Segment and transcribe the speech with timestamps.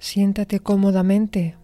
[0.00, 1.58] Siéntate cómodamente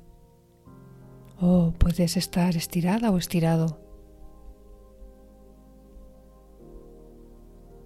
[1.40, 3.80] o puedes estar estirada o estirado.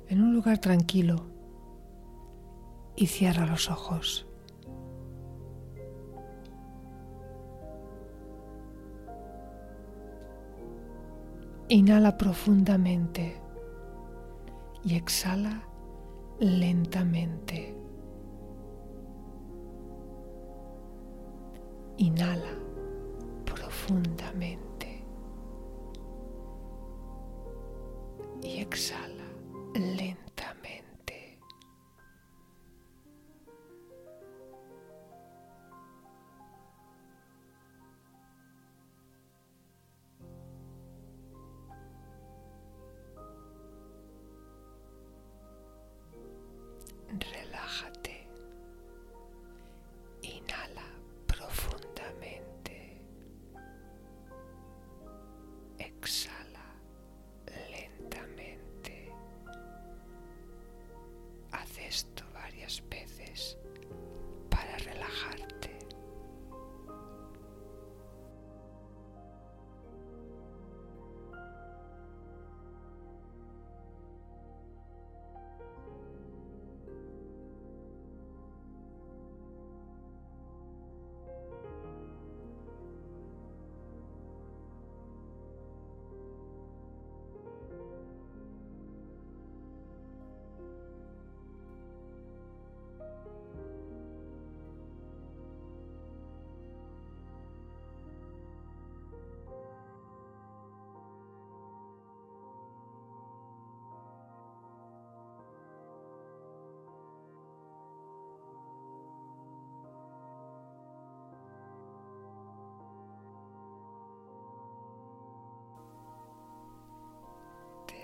[0.08, 1.24] En un lugar tranquilo
[2.96, 4.26] y cierra los ojos.
[11.68, 13.40] Inhala profundamente
[14.82, 15.62] y exhala
[16.40, 17.76] lentamente.
[22.00, 22.54] Inhala
[23.44, 25.04] profundamente
[28.42, 29.26] y exhala
[29.74, 31.38] lentamente.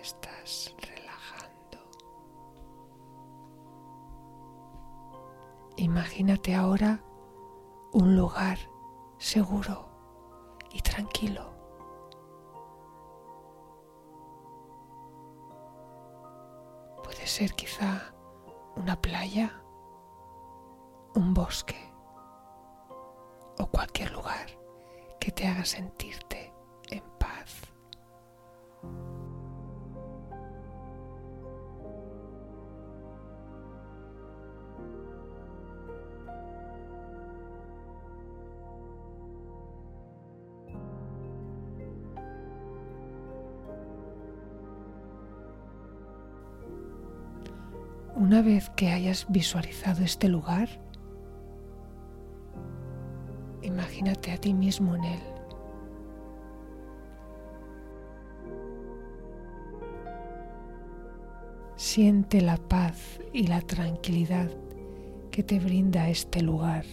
[0.07, 1.79] Estás relajando.
[5.77, 7.03] Imagínate ahora
[7.93, 8.59] un lugar
[9.19, 9.89] seguro
[10.71, 11.53] y tranquilo.
[17.03, 18.15] Puede ser quizá
[18.77, 19.61] una playa,
[21.17, 21.93] un bosque
[23.59, 24.47] o cualquier lugar
[25.19, 26.46] que te haga sentirte
[48.17, 50.71] Una vez que hayas visualizado este lugar,
[53.61, 55.21] imagínate a ti mismo en él.
[61.77, 64.51] Siente la paz y la tranquilidad
[65.31, 66.87] que te brinda este lugar.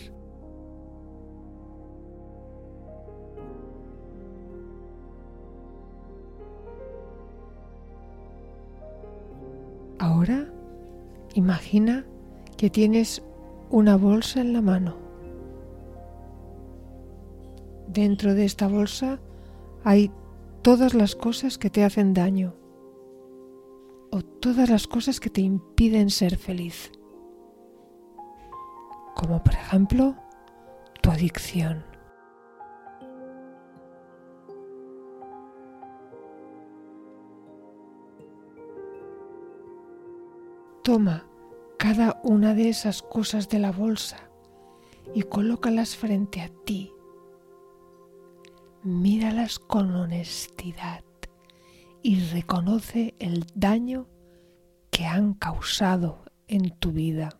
[9.99, 10.53] Ahora
[11.33, 12.05] imagina
[12.57, 13.23] que tienes
[13.69, 14.95] una bolsa en la mano.
[17.87, 19.19] Dentro de esta bolsa
[19.83, 20.11] hay
[20.61, 22.55] todas las cosas que te hacen daño
[24.11, 26.91] o todas las cosas que te impiden ser feliz.
[29.15, 30.15] Como por ejemplo
[31.01, 31.92] tu adicción.
[40.83, 41.25] Toma
[41.77, 44.29] cada una de esas cosas de la bolsa
[45.15, 46.91] y colócalas frente a ti.
[48.83, 51.05] Míralas con honestidad
[52.01, 54.09] y reconoce el daño
[54.91, 57.39] que han causado en tu vida.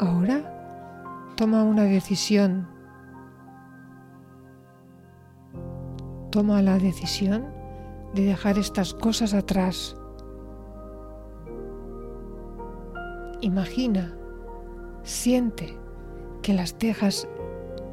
[0.00, 2.68] Ahora toma una decisión.
[6.30, 7.46] Toma la decisión
[8.14, 9.96] de dejar estas cosas atrás.
[13.40, 14.14] Imagina,
[15.02, 15.76] siente
[16.42, 17.28] que las dejas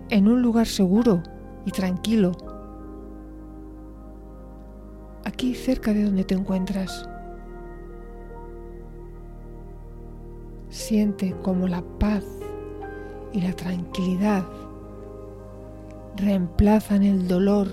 [0.10, 1.24] en un lugar seguro
[1.66, 2.34] y tranquilo,
[5.24, 7.10] aquí cerca de donde te encuentras.
[10.88, 12.24] Siente como la paz
[13.34, 14.46] y la tranquilidad
[16.16, 17.70] reemplazan el dolor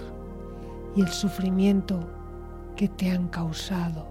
[0.97, 2.01] y el sufrimiento
[2.75, 4.07] que te han causado.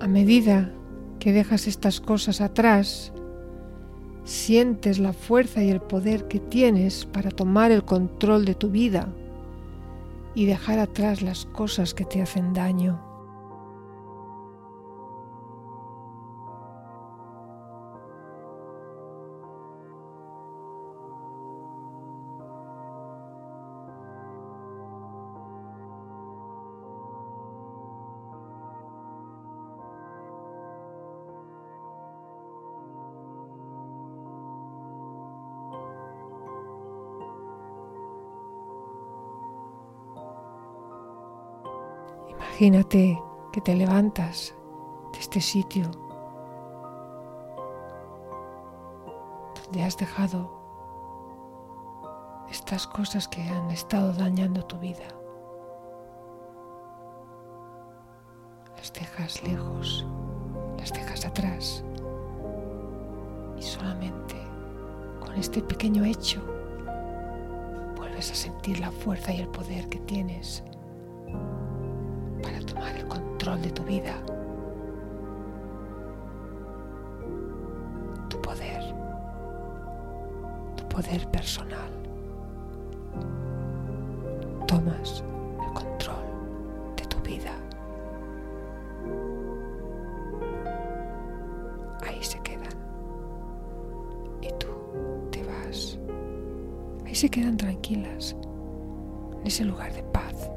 [0.00, 0.72] A medida
[1.18, 3.12] que dejas estas cosas atrás,
[4.30, 9.08] sientes la fuerza y el poder que tienes para tomar el control de tu vida
[10.36, 13.09] y dejar atrás las cosas que te hacen daño.
[42.60, 43.18] Imagínate
[43.52, 44.54] que te levantas
[45.14, 45.90] de este sitio
[49.64, 50.60] donde has dejado
[52.50, 55.08] estas cosas que han estado dañando tu vida.
[58.76, 60.06] Las dejas lejos,
[60.76, 61.82] las dejas atrás
[63.56, 64.36] y solamente
[65.18, 66.42] con este pequeño hecho
[67.96, 70.62] vuelves a sentir la fuerza y el poder que tienes
[73.58, 74.14] de tu vida,
[78.28, 78.82] tu poder,
[80.76, 81.90] tu poder personal.
[84.66, 85.24] Tomas
[85.66, 86.24] el control
[86.96, 87.52] de tu vida.
[92.06, 92.68] Ahí se quedan.
[94.42, 94.68] Y tú
[95.30, 95.98] te vas.
[97.04, 98.36] Ahí se quedan tranquilas,
[99.40, 100.49] en ese lugar de paz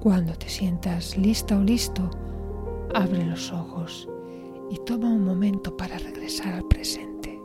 [0.00, 2.08] Cuando te sientas lista o listo,
[2.94, 4.08] abre los ojos
[4.70, 7.36] y toma un momento para regresar al presente.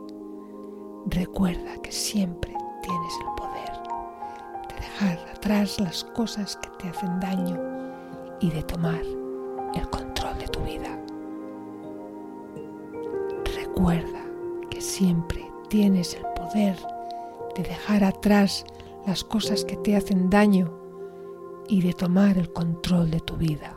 [1.06, 3.72] Recuerda que siempre tienes el poder
[4.68, 7.58] de dejar atrás las cosas que te hacen daño
[8.40, 9.02] y de tomar
[9.74, 10.96] el control de tu vida.
[13.56, 14.24] Recuerda
[14.70, 16.76] que siempre tienes el poder
[17.56, 18.64] de dejar atrás
[19.08, 20.83] las cosas que te hacen daño
[21.68, 23.73] y de tomar el control de tu vida.